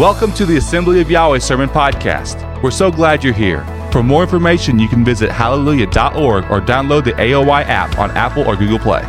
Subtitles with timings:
[0.00, 2.62] Welcome to the Assembly of Yahweh Sermon Podcast.
[2.62, 3.66] We're so glad you're here.
[3.92, 8.56] For more information, you can visit hallelujah.org or download the AOY app on Apple or
[8.56, 9.02] Google Play.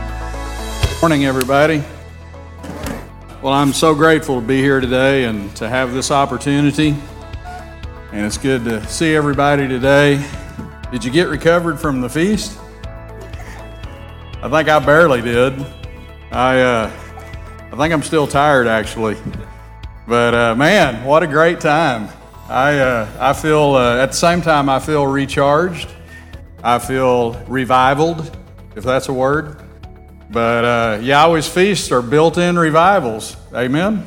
[0.99, 1.81] Morning, everybody.
[3.41, 6.93] Well, I'm so grateful to be here today and to have this opportunity.
[8.11, 10.21] And it's good to see everybody today.
[10.91, 12.59] Did you get recovered from the feast?
[14.43, 15.53] I think I barely did.
[16.33, 16.91] I, uh,
[17.71, 19.15] I think I'm still tired, actually.
[20.11, 22.09] But uh, man, what a great time!
[22.49, 25.87] I uh, I feel uh, at the same time I feel recharged.
[26.61, 28.29] I feel revivaled,
[28.75, 29.61] if that's a word.
[30.29, 33.37] But uh, Yahweh's feasts are built-in revivals.
[33.55, 34.05] Amen.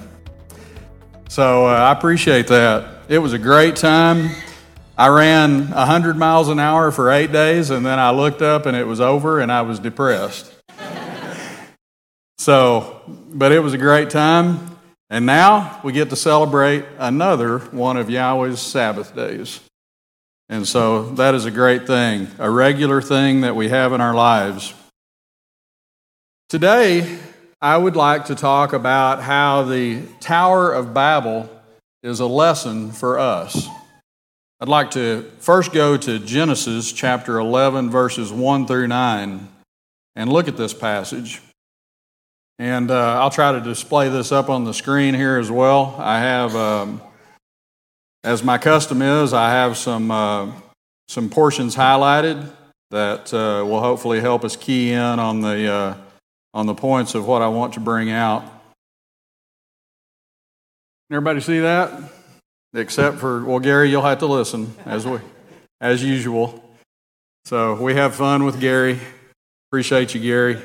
[1.31, 3.07] So uh, I appreciate that.
[3.09, 4.29] It was a great time.
[4.99, 8.77] I ran 100 miles an hour for eight days, and then I looked up and
[8.77, 10.55] it was over, and I was depressed.
[12.37, 13.01] so,
[13.33, 14.74] but it was a great time.
[15.11, 19.61] And now we get to celebrate another one of Yahweh's Sabbath days.
[20.49, 24.15] And so that is a great thing, a regular thing that we have in our
[24.15, 24.75] lives.
[26.49, 27.19] Today,
[27.61, 31.49] I would like to talk about how the Tower of Babel
[32.03, 33.67] is a lesson for us.
[34.61, 39.49] I'd like to first go to Genesis chapter 11, verses 1 through 9,
[40.15, 41.41] and look at this passage.
[42.59, 45.97] And uh, I'll try to display this up on the screen here as well.
[45.99, 47.03] I have, um,
[48.23, 50.53] as my custom is, I have some, uh,
[51.09, 52.49] some portions highlighted
[52.91, 55.97] that uh, will hopefully help us key in on the, uh,
[56.53, 58.45] on the points of what I want to bring out.
[61.11, 62.13] Everybody see that?
[62.73, 65.19] Except for, well, Gary, you'll have to listen as, we,
[65.81, 66.63] as usual.
[67.47, 69.01] So we have fun with Gary.
[69.69, 70.57] Appreciate you, Gary.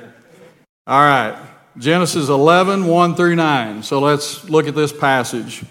[0.85, 1.37] All right.
[1.79, 3.83] Genesis 11, 1 through 9.
[3.83, 5.63] So let's look at this passage.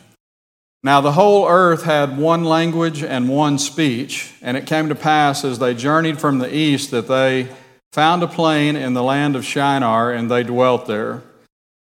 [0.82, 5.44] Now the whole earth had one language and one speech, and it came to pass
[5.44, 7.48] as they journeyed from the east that they
[7.92, 11.22] found a plain in the land of Shinar, and they dwelt there.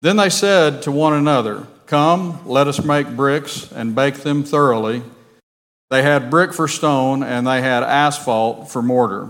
[0.01, 5.03] Then they said to one another, Come, let us make bricks and bake them thoroughly.
[5.91, 9.29] They had brick for stone, and they had asphalt for mortar.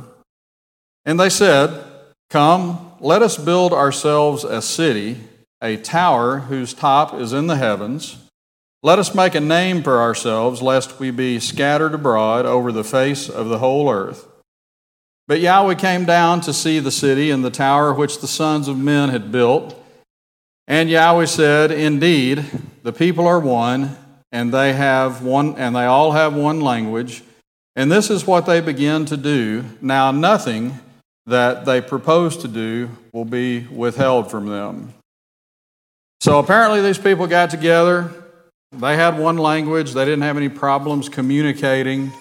[1.05, 1.85] And they said,
[2.31, 5.19] Come, let us build ourselves a city,
[5.63, 8.19] a tower whose top is in the heavens.
[8.83, 13.29] Let us make a name for ourselves, lest we be scattered abroad over the face
[13.29, 14.29] of the whole earth.
[15.29, 18.79] But Yahweh came down to see the city and the tower which the sons of
[18.79, 19.83] men had built.
[20.69, 22.45] And Yahweh said, Indeed,
[22.83, 23.97] the people are one,
[24.31, 27.23] and they have one, and they all have one language.
[27.75, 29.65] And this is what they begin to do.
[29.81, 30.79] Now nothing
[31.27, 34.95] that they propose to do will be withheld from them.
[36.21, 38.13] So apparently, these people got together.
[38.73, 42.13] They had one language, they didn't have any problems communicating.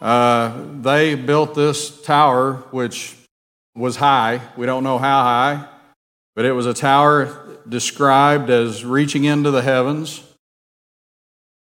[0.00, 3.16] Uh, they built this tower, which
[3.74, 4.40] was high.
[4.56, 5.68] We don't know how high,
[6.34, 10.22] but it was a tower described as reaching into the heavens.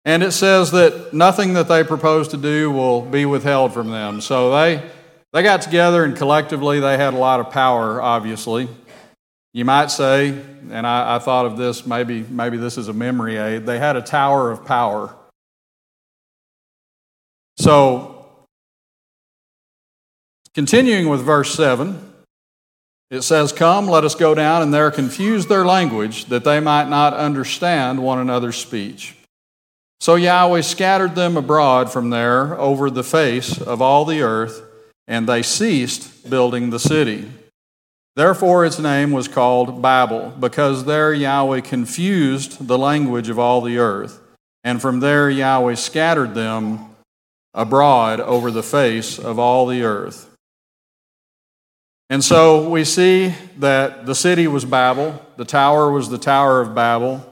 [0.04, 4.20] And it says that nothing that they propose to do will be withheld from them.
[4.20, 4.82] So they
[5.32, 8.68] they got together and collectively they had a lot of power, obviously.
[9.54, 10.28] You might say,
[10.70, 13.96] and I, I, thought of this, maybe, maybe this is a memory aid, they had
[13.96, 15.14] a tower of power.
[17.58, 18.24] So,
[20.54, 22.12] continuing with verse 7,
[23.10, 26.88] it says, Come, let us go down and there confuse their language, that they might
[26.88, 29.16] not understand one another's speech.
[30.00, 34.62] So Yahweh scattered them abroad from there over the face of all the earth
[35.06, 37.30] and they ceased building the city.
[38.14, 43.78] Therefore, its name was called Babel, because there Yahweh confused the language of all the
[43.78, 44.20] earth,
[44.62, 46.94] and from there Yahweh scattered them
[47.54, 50.28] abroad over the face of all the earth.
[52.10, 56.74] And so we see that the city was Babel, the tower was the Tower of
[56.74, 57.26] Babel,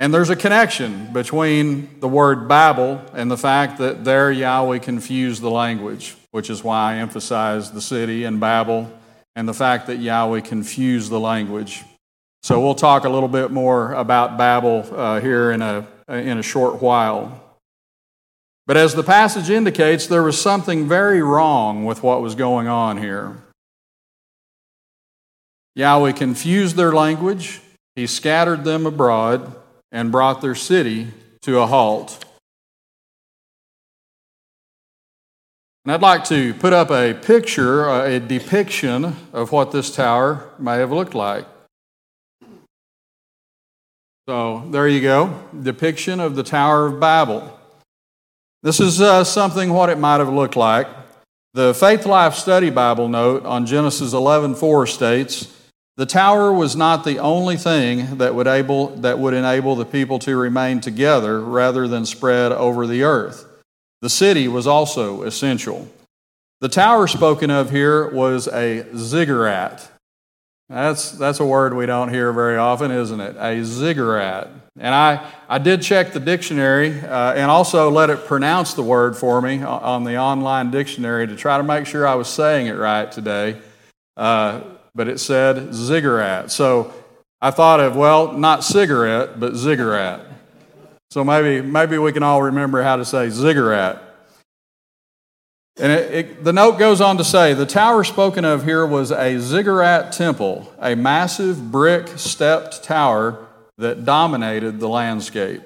[0.00, 5.40] and there's a connection between the word Babel and the fact that there Yahweh confused
[5.42, 8.92] the language which is why I emphasize the city and Babel
[9.34, 11.84] and the fact that Yahweh confused the language.
[12.42, 16.42] So we'll talk a little bit more about Babel uh, here in a, in a
[16.42, 17.44] short while.
[18.66, 22.98] But as the passage indicates, there was something very wrong with what was going on
[22.98, 23.36] here.
[25.74, 27.60] Yahweh confused their language,
[27.96, 29.54] He scattered them abroad,
[29.90, 31.08] and brought their city
[31.42, 32.24] to a halt.
[35.88, 40.76] And I'd like to put up a picture, a depiction of what this tower may
[40.76, 41.46] have looked like.
[44.28, 45.42] So there you go.
[45.58, 47.58] Depiction of the Tower of Babel.
[48.62, 50.86] This is uh, something what it might have looked like.
[51.54, 55.48] The Faith Life Study Bible note on Genesis 11:4 states,
[55.96, 60.18] "The tower was not the only thing that would able that would enable the people
[60.18, 63.47] to remain together rather than spread over the earth.
[64.00, 65.88] The city was also essential."
[66.60, 69.88] The tower spoken of here was a ziggurat.
[70.68, 73.36] That's, that's a word we don't hear very often, isn't it?
[73.38, 74.50] A ziggurat.
[74.78, 79.16] And I, I did check the dictionary uh, and also let it pronounce the word
[79.16, 82.74] for me on the online dictionary to try to make sure I was saying it
[82.74, 83.56] right today.
[84.16, 84.62] Uh,
[84.96, 86.50] but it said ziggurat.
[86.50, 86.92] So
[87.40, 90.20] I thought of, well, not cigarette, but ziggurat.
[91.10, 94.02] So maybe, maybe we can all remember how to say ziggurat.
[95.78, 99.12] And it, it, the note goes on to say the tower spoken of here was
[99.12, 103.46] a ziggurat temple, a massive brick stepped tower
[103.78, 105.62] that dominated the landscape.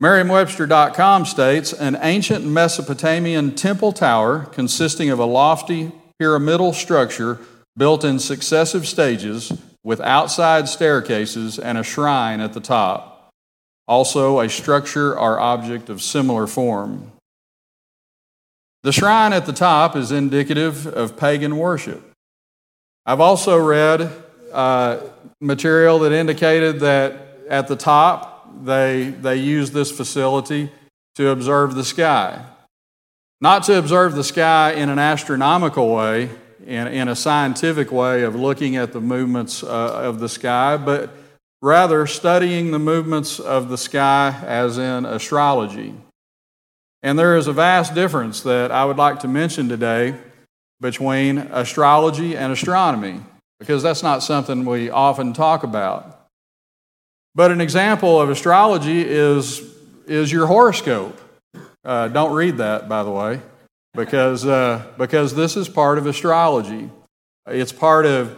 [0.00, 7.38] Merriam-Webster.com states an ancient Mesopotamian temple tower consisting of a lofty pyramidal structure
[7.76, 9.52] built in successive stages
[9.84, 13.11] with outside staircases and a shrine at the top.
[13.88, 17.10] Also, a structure or object of similar form.
[18.82, 22.02] The shrine at the top is indicative of pagan worship.
[23.06, 24.10] I've also read
[24.52, 25.00] uh,
[25.40, 27.14] material that indicated that
[27.48, 30.70] at the top they, they used this facility
[31.16, 32.44] to observe the sky.
[33.40, 36.30] Not to observe the sky in an astronomical way,
[36.64, 41.10] in, in a scientific way of looking at the movements uh, of the sky, but
[41.62, 45.94] rather studying the movements of the sky as in astrology.
[47.04, 50.16] And there is a vast difference that I would like to mention today
[50.80, 53.20] between astrology and astronomy,
[53.60, 56.28] because that's not something we often talk about.
[57.34, 59.62] But an example of astrology is,
[60.06, 61.18] is your horoscope.
[61.84, 63.40] Uh, don't read that, by the way,
[63.94, 66.90] because, uh, because this is part of astrology.
[67.46, 68.36] It's part of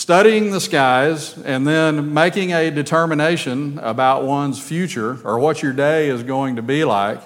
[0.00, 6.08] studying the skies and then making a determination about one's future or what your day
[6.08, 7.20] is going to be like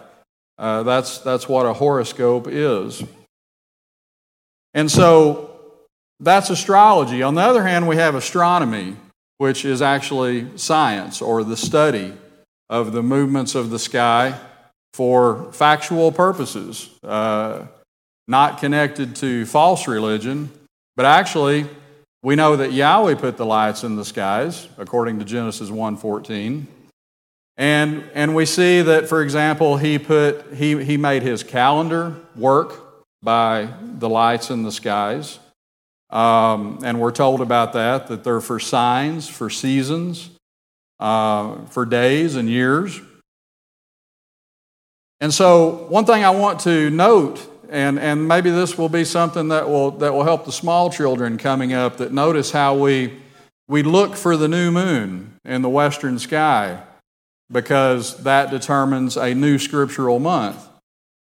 [0.58, 3.02] uh, that's, that's what a horoscope is.
[4.72, 5.58] And so
[6.20, 7.22] that's astrology.
[7.22, 8.96] On the other hand, we have astronomy,
[9.38, 12.12] which is actually science or the study
[12.70, 14.38] of the movements of the sky
[14.92, 17.66] for factual purposes, uh,
[18.28, 20.50] not connected to false religion,
[20.96, 21.66] but actually
[22.24, 26.66] we know that Yahweh put the lights in the skies, according to Genesis 1:14.
[27.58, 33.04] And, and we see that, for example, he, put, he, he made his calendar work
[33.22, 35.38] by the lights in the skies.
[36.10, 40.30] Um, and we're told about that, that they're for signs, for seasons,
[40.98, 43.00] uh, for days and years.
[45.20, 49.48] And so, one thing I want to note, and, and maybe this will be something
[49.48, 53.12] that will, that will help the small children coming up, that notice how we,
[53.66, 56.80] we look for the new moon in the western sky
[57.50, 60.68] because that determines a new scriptural month.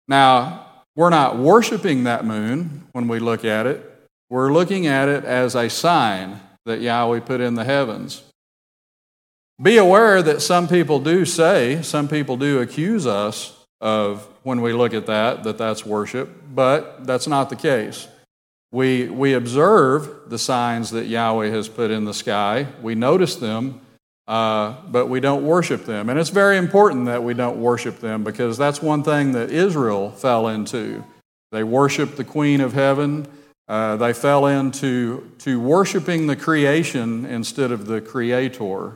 [0.08, 3.82] Now, we're not worshiping that moon when we look at it,
[4.28, 8.22] we're looking at it as a sign that Yahweh put in the heavens.
[9.62, 14.72] Be aware that some people do say, some people do accuse us of, when we
[14.72, 18.06] look at that, that that's worship, but that's not the case.
[18.70, 23.81] We, we observe the signs that Yahweh has put in the sky, we notice them,
[24.29, 26.08] uh, but we don't worship them.
[26.08, 30.12] And it's very important that we don't worship them because that's one thing that Israel
[30.12, 31.03] fell into.
[31.50, 33.26] They worshiped the Queen of Heaven.
[33.67, 38.93] Uh, they fell into to worshiping the creation instead of the Creator.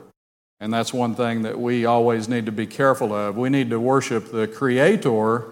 [0.61, 3.35] And that's one thing that we always need to be careful of.
[3.35, 5.43] We need to worship the Creator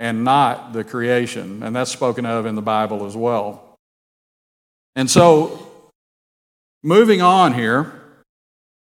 [0.00, 1.62] and not the creation.
[1.62, 3.76] And that's spoken of in the Bible as well.
[4.96, 5.92] And so,
[6.82, 8.00] moving on here,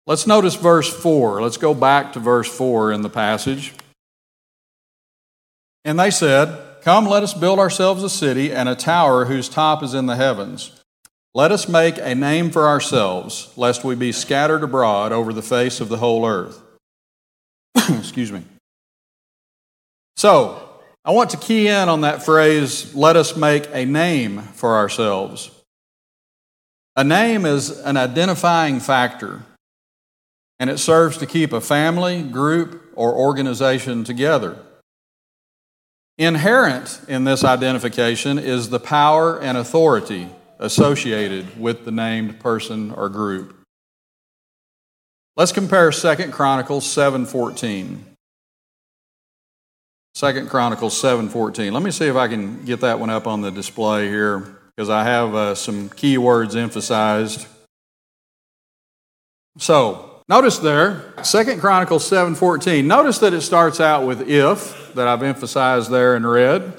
[0.08, 1.42] Let's notice verse 4.
[1.42, 3.74] Let's go back to verse 4 in the passage.
[5.84, 9.84] And they said, Come, let us build ourselves a city and a tower whose top
[9.84, 10.77] is in the heavens.
[11.38, 15.80] Let us make a name for ourselves, lest we be scattered abroad over the face
[15.80, 16.60] of the whole earth.
[17.76, 18.44] Excuse me.
[20.16, 20.68] So,
[21.06, 25.52] I want to key in on that phrase, let us make a name for ourselves.
[26.96, 29.44] A name is an identifying factor
[30.60, 34.58] and it serves to keep a family, group, or organization together.
[36.18, 43.10] Inherent in this identification is the power and authority associated with the named person or
[43.10, 43.56] group.
[45.36, 48.04] Let's compare 2 Chronicles 7:14.
[50.16, 51.74] 2 Chronicles 7:14.
[51.74, 54.90] Let me see if I can get that one up on the display here because
[54.90, 57.46] I have uh, some key words emphasized.
[59.60, 62.86] So, notice there, 2 Chronicles 7:14.
[62.86, 66.74] Notice that it starts out with if that I've emphasized there in red.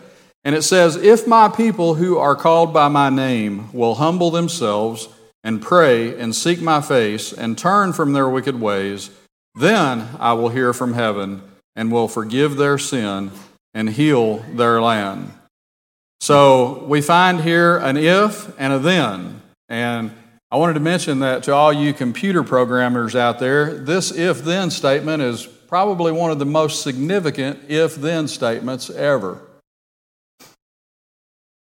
[0.44, 5.08] And it says, "If my people who are called by my name will humble themselves
[5.44, 9.10] and pray and seek my face and turn from their wicked ways,
[9.54, 11.42] then I will hear from heaven
[11.74, 13.30] and will forgive their sin
[13.74, 15.32] and heal their land.
[16.20, 19.42] So we find here an if and a then.
[19.68, 20.10] And
[20.50, 24.70] I wanted to mention that to all you computer programmers out there, this if then
[24.70, 29.40] statement is probably one of the most significant if then statements ever.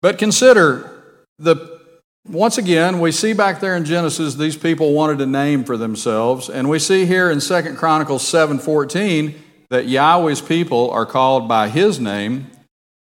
[0.02, 0.90] But consider
[1.38, 1.80] the
[2.28, 6.50] once again, we see back there in Genesis these people wanted a name for themselves,
[6.50, 9.34] and we see here in 2 Chronicles 7:14
[9.70, 12.50] that Yahweh's people are called by his name.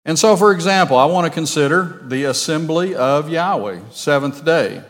[0.03, 4.83] And so, for example, I want to consider the assembly of Yahweh, seventh day.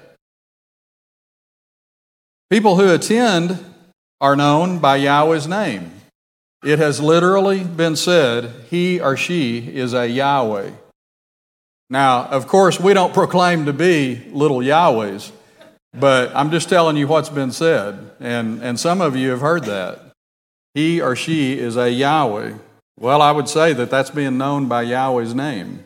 [2.49, 3.63] People who attend
[4.19, 5.91] are known by Yahweh's name.
[6.63, 10.71] It has literally been said, he or she is a Yahweh.
[11.89, 15.31] Now, of course, we don't proclaim to be little Yahwehs,
[15.93, 18.11] but I'm just telling you what's been said.
[18.19, 19.99] And, and some of you have heard that
[20.73, 22.53] he or she is a Yahweh.
[22.99, 25.83] Well, I would say that that's being known by Yahweh's name.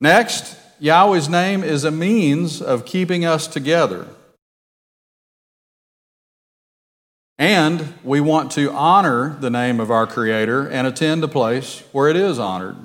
[0.00, 4.08] Next, Yahweh's name is a means of keeping us together.
[7.38, 12.08] And we want to honor the name of our Creator and attend a place where
[12.08, 12.76] it is honored.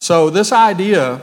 [0.00, 1.20] So, this idea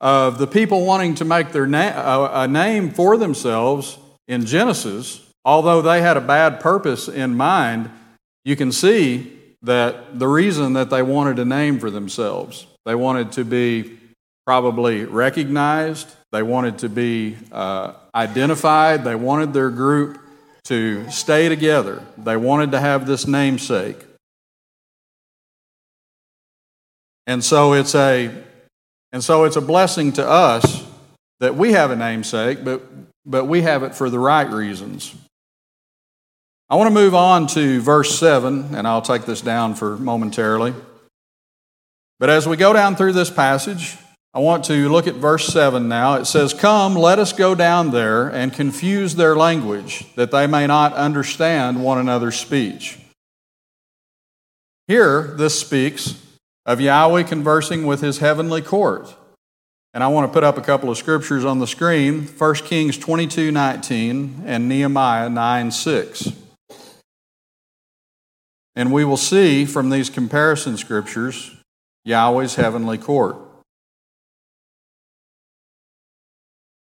[0.00, 3.98] of the people wanting to make their na- a name for themselves
[4.28, 7.90] in Genesis, although they had a bad purpose in mind,
[8.44, 13.32] you can see that the reason that they wanted a name for themselves, they wanted
[13.32, 13.98] to be
[14.44, 20.18] probably recognized, they wanted to be uh, identified, they wanted their group
[20.64, 23.98] to stay together, they wanted to have this namesake.
[27.26, 28.30] And so it's a
[29.12, 30.84] and so it's a blessing to us
[31.40, 32.82] that we have a namesake, but,
[33.26, 35.14] but we have it for the right reasons.
[36.70, 40.72] I want to move on to verse 7, and I'll take this down for momentarily.
[42.18, 43.98] But as we go down through this passage,
[44.32, 46.14] I want to look at verse 7 now.
[46.14, 50.66] It says, Come, let us go down there and confuse their language, that they may
[50.66, 52.98] not understand one another's speech.
[54.88, 56.21] Here, this speaks
[56.64, 59.16] of Yahweh conversing with his heavenly court.
[59.94, 62.96] And I want to put up a couple of scriptures on the screen 1 Kings
[62.96, 66.32] 22 19 and Nehemiah 9 6.
[68.74, 71.54] And we will see from these comparison scriptures
[72.04, 73.36] Yahweh's heavenly court.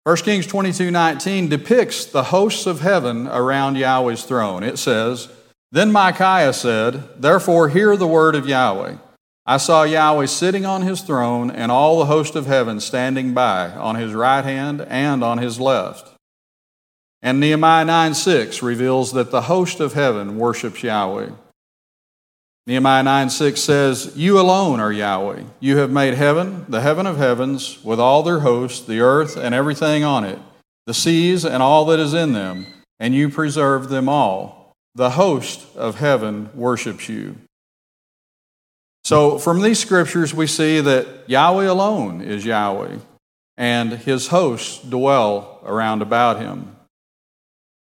[0.05, 4.63] 1 Kings 22 19 depicts the hosts of heaven around Yahweh's throne.
[4.63, 5.29] It says,
[5.73, 8.97] Then Micaiah said, Therefore hear the word of Yahweh.
[9.47, 13.71] I saw Yahweh sitting on his throne and all the host of heaven standing by
[13.73, 16.11] on his right hand and on his left.
[17.21, 21.31] And Nehemiah 9 6 reveals that the host of heaven worships Yahweh.
[22.67, 25.43] Nehemiah 9 6 says, You alone are Yahweh.
[25.61, 29.55] You have made heaven, the heaven of heavens, with all their hosts, the earth and
[29.55, 30.39] everything on it,
[30.87, 32.67] the seas and all that is in them,
[32.99, 34.73] and you preserve them all.
[34.95, 37.37] The host of heaven worships you.
[39.05, 42.97] So, from these scriptures, we see that Yahweh alone is Yahweh,
[43.59, 46.75] and his hosts dwell around about him.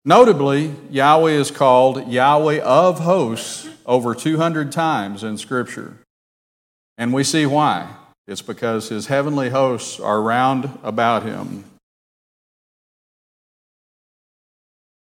[0.04, 5.98] Notably, Yahweh is called Yahweh of hosts over 200 times in Scripture.
[6.96, 7.96] And we see why.
[8.28, 11.64] It's because his heavenly hosts are round about him.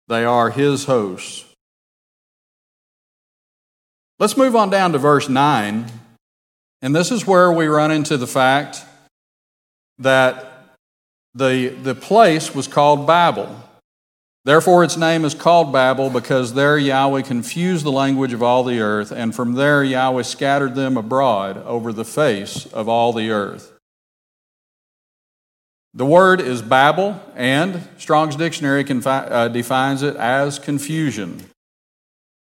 [0.10, 1.46] They are his hosts.
[4.20, 6.01] Let's move on down to verse 9
[6.82, 8.84] and this is where we run into the fact
[10.00, 10.78] that
[11.34, 13.64] the, the place was called Babel.
[14.44, 18.80] Therefore, its name is called Babel because there Yahweh confused the language of all the
[18.80, 23.72] earth, and from there Yahweh scattered them abroad over the face of all the earth.
[25.94, 31.44] The word is Babel, and Strong's Dictionary confi- uh, defines it as confusion.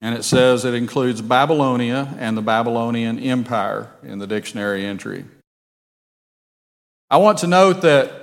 [0.01, 5.25] And it says it includes Babylonia and the Babylonian Empire in the dictionary entry.
[7.09, 8.13] I want to note that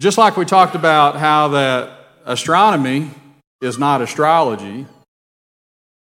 [0.00, 3.10] just like we talked about how that astronomy
[3.60, 4.86] is not astrology,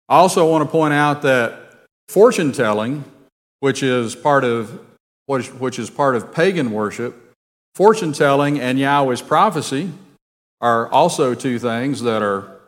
[0.08, 3.04] I also want to point out that fortune telling,
[3.60, 4.80] which is part of
[5.26, 7.34] which is part of pagan worship,
[7.74, 9.92] fortune telling and Yahweh's prophecy
[10.60, 12.60] are also two things that are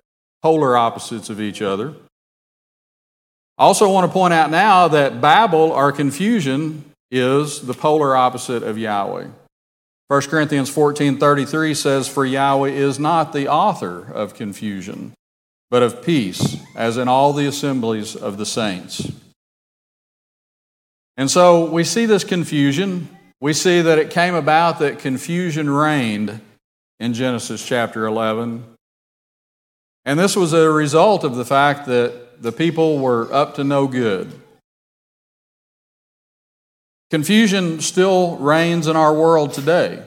[0.43, 1.95] polar opposites of each other.
[3.63, 8.65] I also want to point out now that Babel or confusion is the polar opposite
[8.65, 9.29] of Yahweh.
[10.09, 15.13] 1 Corinthians 14:33 says for Yahweh is not the author of confusion
[15.71, 19.13] but of peace as in all the assemblies of the saints.
[21.17, 23.17] And so we see this confusion.
[23.41, 26.41] We see that it came about that confusion reigned
[26.99, 28.65] in Genesis chapter 11.
[30.05, 33.87] And this was a result of the fact that the people were up to no
[33.87, 34.33] good.
[37.11, 40.03] Confusion still reigns in our world today.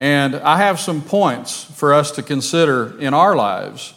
[0.00, 3.94] And I have some points for us to consider in our lives.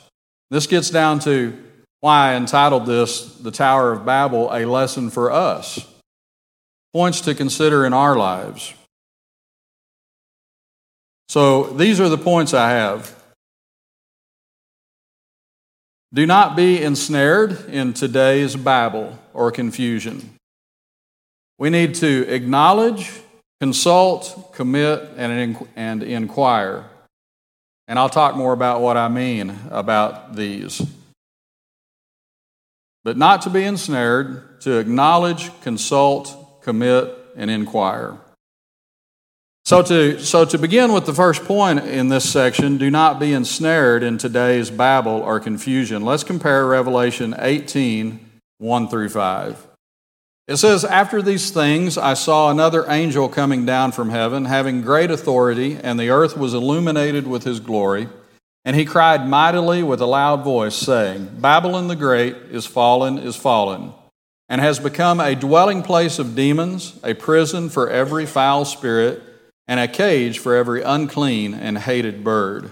[0.50, 1.58] This gets down to
[2.00, 5.86] why I entitled this The Tower of Babel, a lesson for us.
[6.94, 8.74] Points to consider in our lives.
[11.30, 13.21] So these are the points I have.
[16.14, 20.36] Do not be ensnared in today's babble or confusion.
[21.58, 23.12] We need to acknowledge,
[23.62, 26.86] consult, commit, and, and inquire.
[27.88, 30.82] And I'll talk more about what I mean about these.
[33.04, 38.18] But not to be ensnared, to acknowledge, consult, commit, and inquire.
[39.72, 43.32] So to, so to begin with the first point in this section, do not be
[43.32, 46.04] ensnared in today's babble or confusion.
[46.04, 48.20] Let's compare Revelation 18,
[48.58, 49.68] 1 through 5.
[50.50, 55.10] It says, After these things I saw another angel coming down from heaven, having great
[55.10, 58.10] authority, and the earth was illuminated with his glory.
[58.66, 63.38] And he cried mightily with a loud voice, saying, Babylon the Great is fallen, is
[63.38, 63.94] fallen,
[64.50, 69.24] and has become a dwelling place of demons, a prison for every foul spirit
[69.68, 72.72] and a cage for every unclean and hated bird.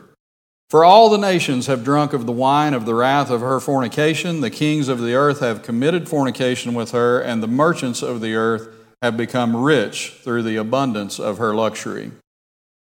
[0.69, 4.41] For all the nations have drunk of the wine of the wrath of her fornication.
[4.41, 8.35] The kings of the earth have committed fornication with her, and the merchants of the
[8.35, 8.69] earth
[9.01, 12.11] have become rich through the abundance of her luxury.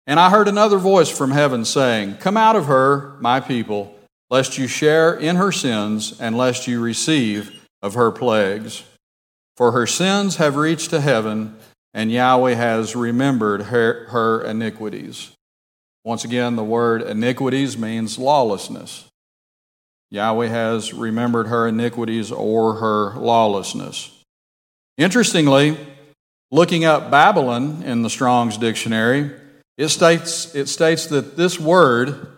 [0.06, 3.94] And I heard another voice from heaven saying, Come out of her, my people,
[4.30, 8.84] lest you share in her sins, and lest you receive of her plagues.
[9.56, 11.56] For her sins have reached to heaven
[11.98, 15.32] and Yahweh has remembered her, her iniquities.
[16.04, 19.06] Once again, the word iniquities means lawlessness.
[20.12, 24.12] Yahweh has remembered her iniquities or her lawlessness.
[24.96, 25.76] Interestingly,
[26.52, 29.32] looking up Babylon in the Strong's dictionary,
[29.76, 32.28] it states, it states that this word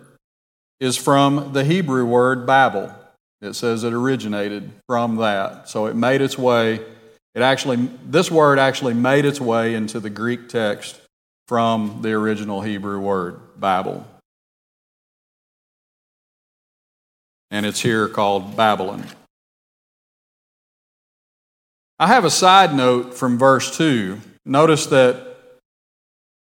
[0.80, 2.94] is from the Hebrew word Babel.
[3.42, 5.68] It says it originated from that.
[5.68, 6.80] So it made its way
[7.34, 11.00] it actually, this word actually made its way into the Greek text
[11.46, 14.06] from the original Hebrew word, Babel.
[17.50, 19.04] And it's here called Babylon.
[21.98, 24.20] I have a side note from verse 2.
[24.46, 25.36] Notice that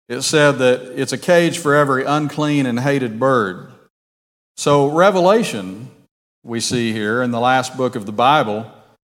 [0.08, 3.72] it said that it's a cage for every unclean and hated bird.
[4.56, 5.90] So, Revelation,
[6.42, 8.70] we see here in the last book of the Bible,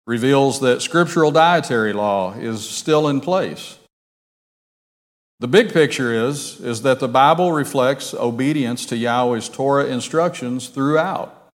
[0.10, 3.78] reveals that scriptural dietary law is still in place.
[5.40, 11.52] The big picture is, is that the Bible reflects obedience to Yahweh's Torah instructions throughout.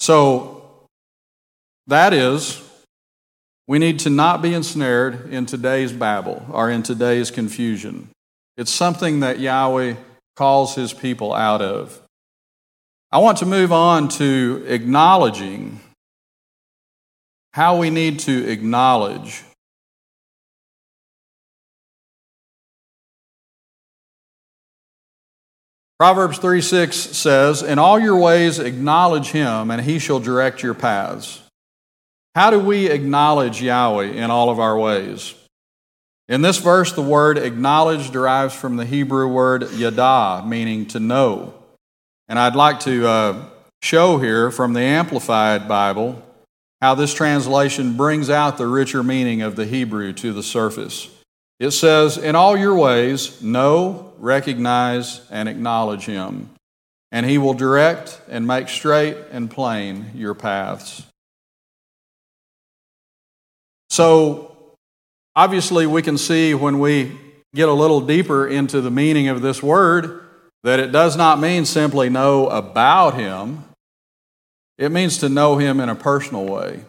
[0.00, 0.86] So,
[1.86, 2.62] that is,
[3.68, 8.08] we need to not be ensnared in today's babble or in today's confusion.
[8.56, 9.96] It's something that Yahweh
[10.34, 12.00] calls his people out of.
[13.14, 15.78] I want to move on to acknowledging
[17.52, 19.44] how we need to acknowledge
[26.00, 30.74] Proverbs 3 6 says, In all your ways acknowledge him, and he shall direct your
[30.74, 31.40] paths.
[32.34, 35.34] How do we acknowledge Yahweh in all of our ways?
[36.28, 41.54] In this verse, the word acknowledge derives from the Hebrew word yada, meaning to know.
[42.28, 43.44] And I'd like to uh,
[43.82, 46.22] show here from the Amplified Bible
[46.80, 51.08] how this translation brings out the richer meaning of the Hebrew to the surface.
[51.60, 56.50] It says, In all your ways, know, recognize, and acknowledge him,
[57.12, 61.04] and he will direct and make straight and plain your paths.
[63.90, 64.56] So,
[65.36, 67.16] obviously, we can see when we
[67.54, 70.23] get a little deeper into the meaning of this word
[70.64, 73.64] that it does not mean simply know about Him,
[74.78, 76.80] it means to know Him in a personal way,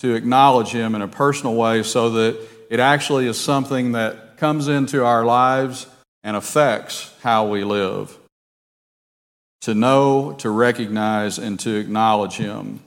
[0.00, 4.66] to acknowledge Him in a personal way so that it actually is something that comes
[4.66, 5.86] into our lives
[6.24, 8.18] and affects how we live.
[9.62, 12.80] To know, to recognize, and to acknowledge Him.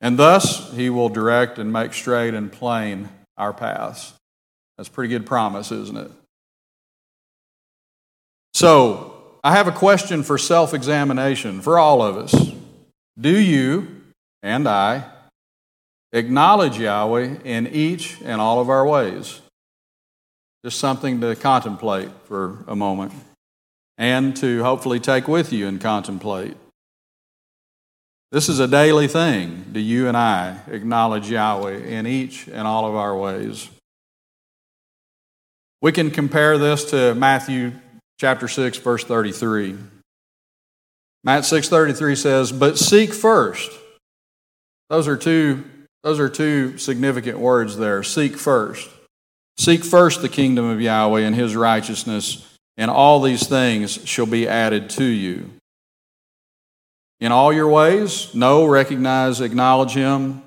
[0.00, 4.14] And thus, He will direct and make straight and plain our paths.
[4.78, 6.10] That's pretty good promise, isn't it?
[8.54, 9.13] So,
[9.46, 12.34] I have a question for self examination for all of us.
[13.20, 14.00] Do you
[14.42, 15.04] and I
[16.14, 19.42] acknowledge Yahweh in each and all of our ways?
[20.64, 23.12] Just something to contemplate for a moment
[23.98, 26.56] and to hopefully take with you and contemplate.
[28.32, 29.66] This is a daily thing.
[29.72, 33.68] Do you and I acknowledge Yahweh in each and all of our ways?
[35.82, 37.72] We can compare this to Matthew
[38.18, 39.76] chapter 6 verse 33.
[41.24, 43.70] Matt 6:33 says, "But seek first."
[44.90, 45.64] Those are two
[46.02, 48.02] those are two significant words there.
[48.02, 48.90] Seek first.
[49.56, 52.46] Seek first the kingdom of Yahweh and his righteousness,
[52.76, 55.50] and all these things shall be added to you.
[57.20, 60.42] In all your ways, know, recognize, acknowledge him.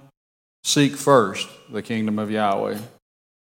[0.63, 2.77] Seek first the kingdom of Yahweh.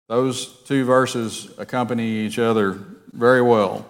[0.09, 2.79] Those two verses accompany each other
[3.13, 3.87] very well.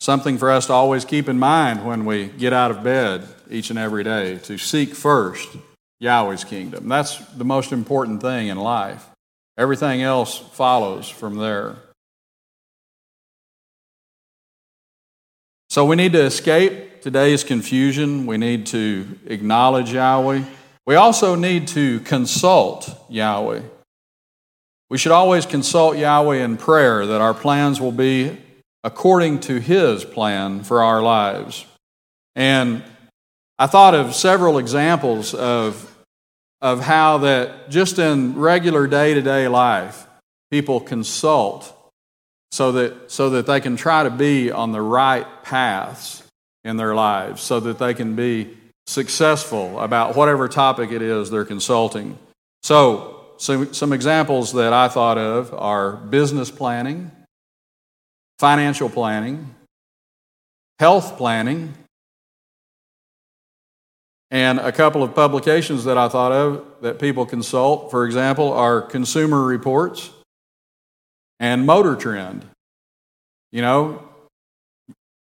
[0.00, 3.70] Something for us to always keep in mind when we get out of bed each
[3.70, 5.48] and every day to seek first
[6.00, 6.88] Yahweh's kingdom.
[6.88, 9.04] That's the most important thing in life.
[9.56, 11.76] Everything else follows from there.
[15.68, 18.26] So we need to escape today's confusion.
[18.26, 20.44] We need to acknowledge Yahweh.
[20.86, 23.62] We also need to consult Yahweh.
[24.90, 28.38] We should always consult Yahweh in prayer that our plans will be
[28.84, 31.66] according to His plan for our lives.
[32.36, 32.82] And
[33.58, 35.84] I thought of several examples of
[36.60, 40.06] of how that just in regular day to day life,
[40.50, 41.74] people consult
[42.50, 46.22] so that, so that they can try to be on the right paths
[46.64, 51.44] in their lives, so that they can be successful about whatever topic it is they're
[51.44, 52.18] consulting.
[52.62, 57.12] So, some, some examples that I thought of are business planning,
[58.38, 59.54] financial planning,
[60.78, 61.74] health planning,
[64.30, 68.82] and a couple of publications that I thought of that people consult, for example, are
[68.82, 70.10] Consumer Reports
[71.40, 72.44] and Motor Trend.
[73.50, 74.08] You know,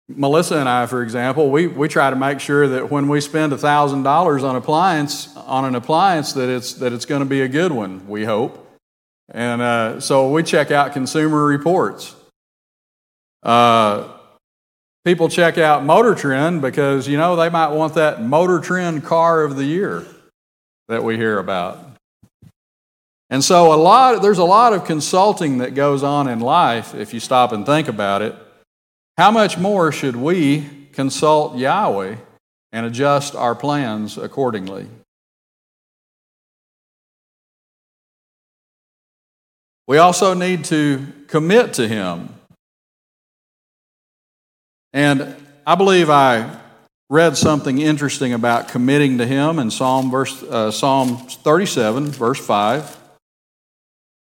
[0.09, 3.53] Melissa and I, for example, we, we try to make sure that when we spend
[3.53, 7.71] $1,000 on appliance on an appliance that it's that it's going to be a good
[7.71, 8.07] one.
[8.07, 8.65] We hope,
[9.29, 12.16] and uh, so we check out Consumer Reports.
[13.47, 14.09] Uh,
[15.05, 19.43] people check out Motor Trend because, you know, they might want that Motor Trend car
[19.43, 20.05] of the year
[20.89, 21.79] that we hear about.
[23.29, 27.13] And so a lot there's a lot of consulting that goes on in life if
[27.13, 28.35] you stop and think about it.
[29.17, 32.17] How much more should we consult Yahweh
[32.73, 34.87] and adjust our plans accordingly?
[39.87, 42.36] We also need to commit to him
[44.97, 46.59] and I believe I
[47.07, 52.97] read something interesting about committing to Him in Psalm, verse, uh, Psalm 37, verse 5.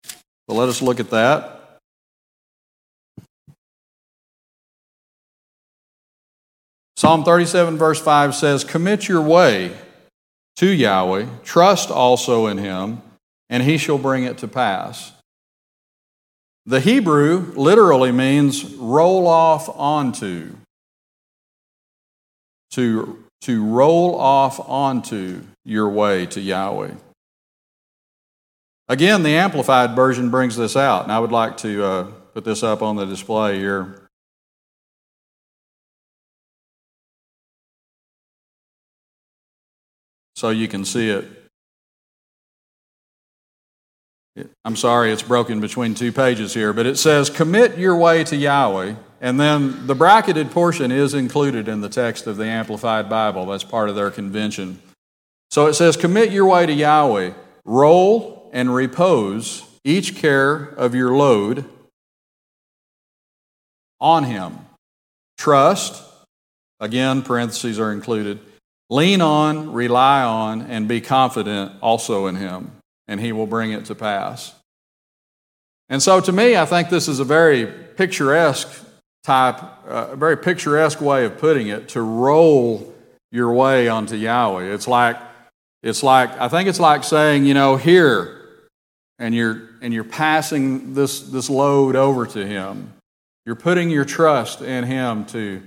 [0.04, 1.78] So let us look at that.
[6.98, 9.72] Psalm 37, verse 5 says, Commit your way
[10.56, 13.04] to Yahweh, trust also in Him,
[13.52, 15.12] and He shall bring it to pass.
[16.68, 20.56] The Hebrew literally means roll off onto.
[22.72, 26.96] To, to roll off onto your way to Yahweh.
[28.88, 32.64] Again, the Amplified Version brings this out, and I would like to uh, put this
[32.64, 34.02] up on the display here.
[40.36, 41.45] So you can see it.
[44.66, 48.36] I'm sorry, it's broken between two pages here, but it says, Commit your way to
[48.36, 48.96] Yahweh.
[49.22, 53.46] And then the bracketed portion is included in the text of the Amplified Bible.
[53.46, 54.82] That's part of their convention.
[55.52, 57.32] So it says, Commit your way to Yahweh.
[57.64, 61.64] Roll and repose each care of your load
[64.02, 64.60] on Him.
[65.38, 66.04] Trust,
[66.82, 68.40] again, parentheses are included.
[68.90, 72.72] Lean on, rely on, and be confident also in Him
[73.08, 74.54] and he will bring it to pass.
[75.90, 78.84] And so to me, I think this is a very picturesque
[79.24, 82.94] type, uh, a very picturesque way of putting it to roll
[83.32, 84.74] your way onto Yahweh.
[84.74, 85.18] It's like,
[85.84, 88.42] it's like, I think it's like saying, you know, here,
[89.20, 92.94] and you're, and you're passing this, this load over to Him.
[93.46, 95.62] You're putting your trust in Him to,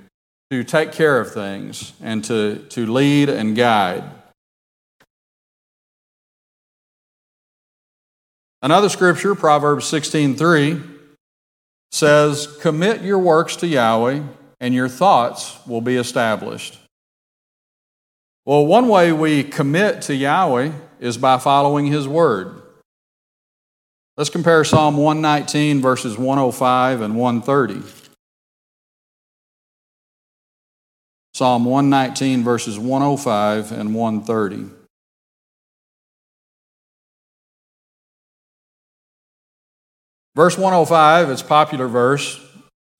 [0.50, 4.02] to take care of things and to, to lead and guide.
[8.60, 10.82] Another scripture, Proverbs 16:3,
[11.92, 14.22] says, "Commit your works to Yahweh,
[14.60, 16.78] and your thoughts will be established."
[18.44, 22.62] Well, one way we commit to Yahweh is by following his word.
[24.16, 27.82] Let's compare Psalm 119 verses 105 and 130.
[31.34, 34.77] Psalm 119 verses 105 and 130.
[40.38, 42.40] Verse 105, it's popular verse,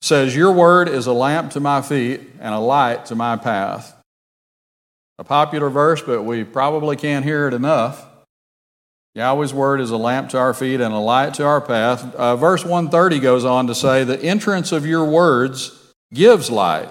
[0.01, 3.95] says, Your word is a lamp to my feet and a light to my path.
[5.19, 8.05] A popular verse, but we probably can't hear it enough.
[9.15, 12.13] Yahweh's word is a lamp to our feet and a light to our path.
[12.13, 16.89] Uh, verse 130 goes on to say, The entrance of your words gives light,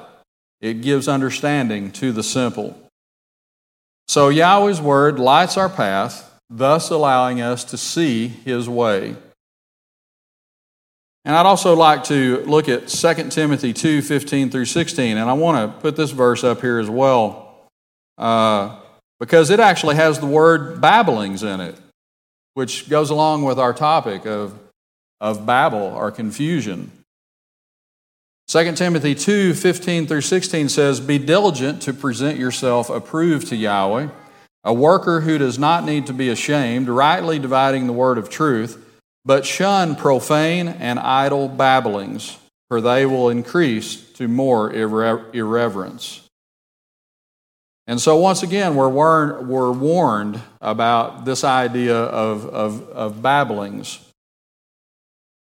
[0.63, 2.75] it gives understanding to the simple.
[4.07, 9.15] So Yahweh's word lights our path, thus allowing us to see his way.
[11.25, 15.17] And I'd also like to look at 2 Timothy 2 15 through 16.
[15.17, 17.69] And I want to put this verse up here as well
[18.17, 18.79] uh,
[19.21, 21.77] because it actually has the word babblings in it,
[22.55, 24.59] which goes along with our topic of,
[25.21, 26.93] of babble or confusion.
[28.49, 34.09] 2 Timothy 2 15 through 16 says, Be diligent to present yourself approved to Yahweh,
[34.65, 38.85] a worker who does not need to be ashamed, rightly dividing the word of truth.
[39.25, 46.23] But shun profane and idle babblings, for they will increase to more irre- irreverence.
[47.87, 53.99] And so, once again, we're, war- we're warned about this idea of, of, of babblings.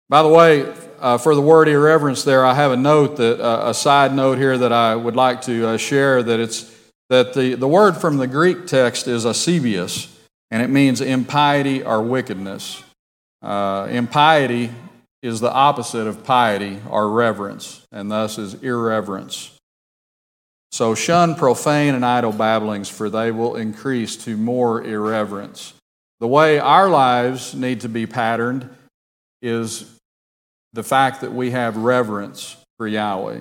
[0.08, 3.70] By the way, uh, for the word irreverence, there, I have a note that uh,
[3.70, 6.70] a side note here that I would like to uh, share that it's
[7.08, 10.10] that the, the word from the Greek text is asebeias,
[10.50, 12.82] and it means impiety or wickedness.
[13.42, 14.70] Uh, impiety
[15.22, 19.58] is the opposite of piety or reverence, and thus is irreverence.
[20.70, 25.74] So shun profane and idle babblings, for they will increase to more irreverence.
[26.20, 28.70] The way our lives need to be patterned
[29.42, 29.98] is
[30.72, 33.40] the fact that we have reverence for Yahweh.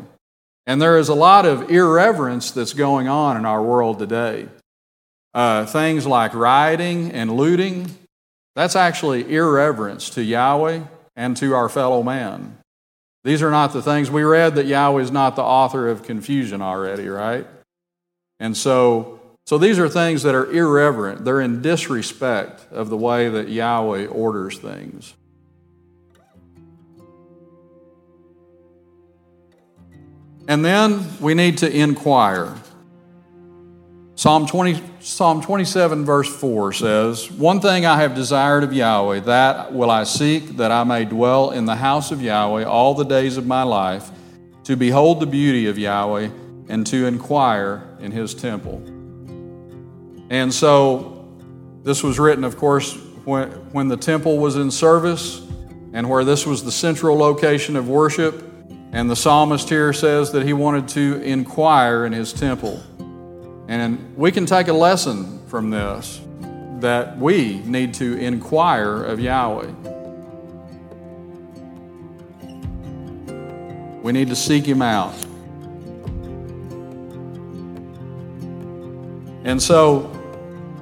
[0.68, 4.48] And there is a lot of irreverence that's going on in our world today.
[5.34, 7.90] Uh, things like rioting and looting,
[8.56, 10.84] that's actually irreverence to Yahweh
[11.16, 12.58] and to our fellow man.
[13.24, 16.62] These are not the things we read that Yahweh is not the author of confusion
[16.62, 17.46] already, right?
[18.40, 21.24] And so, so these are things that are irreverent.
[21.24, 25.14] They're in disrespect of the way that Yahweh orders things.
[30.48, 32.56] And then we need to inquire.
[34.16, 39.74] Psalm, 20, Psalm 27, verse 4 says, One thing I have desired of Yahweh, that
[39.74, 43.36] will I seek, that I may dwell in the house of Yahweh all the days
[43.36, 44.12] of my life,
[44.66, 46.30] to behold the beauty of Yahweh
[46.70, 48.78] and to inquire in his temple.
[50.30, 51.28] And so,
[51.82, 55.42] this was written, of course, when, when the temple was in service
[55.94, 58.44] and where this was the central location of worship.
[58.92, 62.84] And the psalmist here says that he wanted to inquire in his temple.
[63.72, 66.20] And we can take a lesson from this
[66.82, 69.72] that we need to inquire of Yahweh.
[74.02, 75.14] We need to seek Him out.
[79.46, 80.12] And so,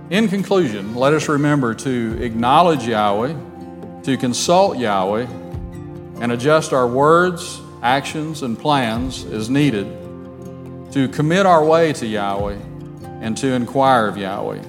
[0.10, 3.36] in conclusion, let us remember to acknowledge Yahweh,
[4.02, 5.28] to consult Yahweh,
[6.22, 9.86] and adjust our words, actions, and plans as needed,
[10.94, 12.58] to commit our way to Yahweh
[13.22, 14.62] and to inquire of Yahweh.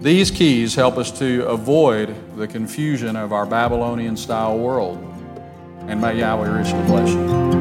[0.00, 4.98] These keys help us to avoid the confusion of our Babylonian style world.
[5.88, 7.59] And may Yahweh richly bless you.